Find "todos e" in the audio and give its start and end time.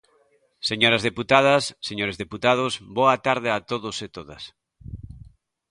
3.71-4.07